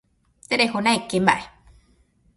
Terehóna 0.51 0.91
eke 1.01 1.17
mba'e. 1.27 1.41